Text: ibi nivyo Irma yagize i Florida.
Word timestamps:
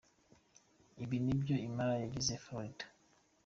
ibi 1.03 1.17
nivyo 1.25 1.55
Irma 1.65 1.85
yagize 2.03 2.31
i 2.37 2.41
Florida. 2.43 2.85